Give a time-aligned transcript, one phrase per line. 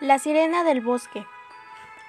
[0.00, 1.26] La sirena del bosque.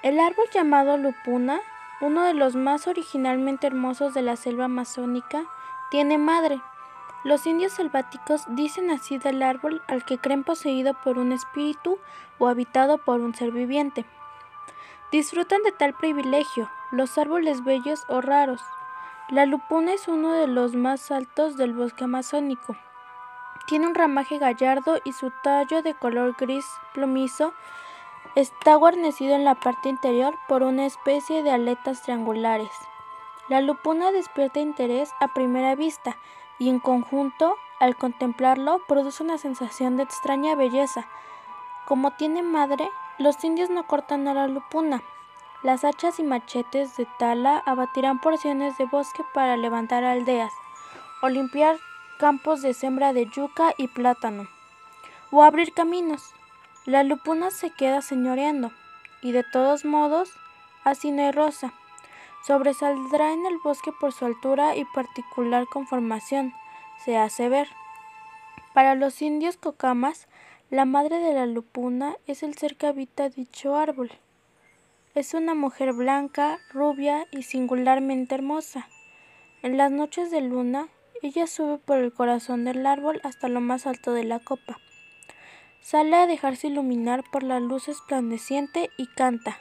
[0.02, 1.60] El árbol llamado lupuna,
[2.00, 5.44] uno de los más originalmente hermosos de la selva amazónica,
[5.90, 6.62] tiene madre.
[7.26, 12.00] Los indios selváticos dicen así del árbol al que creen poseído por un espíritu
[12.40, 14.06] o habitado por un ser viviente.
[15.12, 18.62] Disfrutan de tal privilegio los árboles bellos o raros.
[19.30, 22.78] La lupuna es uno de los más altos del bosque amazónico.
[23.72, 27.54] Tiene un ramaje gallardo y su tallo de color gris plumizo
[28.36, 32.70] está guarnecido en la parte interior por una especie de aletas triangulares.
[33.48, 36.18] La lupuna despierta interés a primera vista
[36.60, 41.08] y en conjunto, al contemplarlo, produce una sensación de extraña belleza.
[41.88, 45.02] Como tiene madre, los indios no cortan a la lupuna.
[45.64, 50.52] Las hachas y machetes de tala abatirán porciones de bosque para levantar aldeas
[51.22, 51.78] o limpiar
[52.22, 54.48] campos de sembra de yuca y plátano,
[55.32, 56.22] o abrir caminos.
[56.86, 58.72] La lupuna se queda señoreando,
[59.24, 60.30] y de todos modos,
[60.84, 61.74] así no hay rosa.
[62.46, 66.54] Sobresaldrá en el bosque por su altura y particular conformación,
[67.04, 67.68] se hace ver.
[68.76, 70.28] Para los indios cocamas,
[70.70, 74.12] la madre de la lupuna es el ser que habita dicho árbol.
[75.16, 78.88] Es una mujer blanca, rubia y singularmente hermosa.
[79.64, 80.88] En las noches de luna,
[81.22, 84.80] ella sube por el corazón del árbol hasta lo más alto de la copa.
[85.82, 89.60] Sale a dejarse iluminar por la luz esplandeciente y canta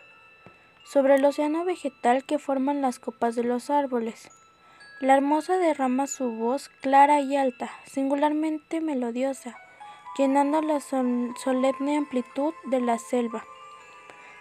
[0.84, 4.28] sobre el océano vegetal que forman las copas de los árboles.
[5.00, 9.56] La hermosa derrama su voz clara y alta, singularmente melodiosa,
[10.18, 13.44] llenando la solemne amplitud de la selva.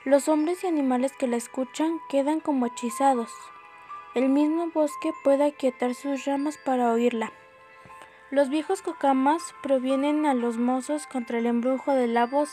[0.06, 3.32] Los hombres y animales que la escuchan quedan como hechizados.
[4.20, 7.32] El mismo bosque puede aquietar sus ramas para oírla.
[8.32, 12.50] Los viejos cocamas provienen a los mozos contra el embrujo de la voz.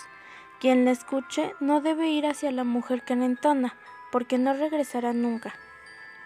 [0.60, 3.74] Quien la escuche no debe ir hacia la mujer que la entona,
[4.12, 5.54] porque no regresará nunca.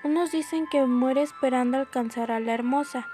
[0.04, 3.08] Unos dicen que muere esperando alcanzar a la hermosa,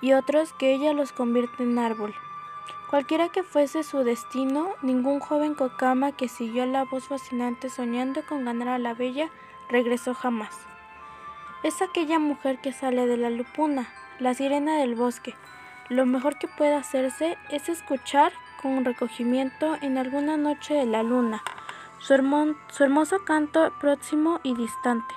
[0.00, 2.14] y otros que ella los convierte en árbol.
[2.88, 8.46] Cualquiera que fuese su destino, ningún joven cocama que siguió la voz fascinante soñando con
[8.46, 9.28] ganar a la bella
[9.68, 10.66] regresó jamás.
[11.62, 15.34] Es aquella mujer que sale de la lupuna, la sirena del bosque.
[15.88, 21.42] Lo mejor que puede hacerse es escuchar con recogimiento en alguna noche de la luna
[21.98, 25.14] su, hermoso canto próximo y distante.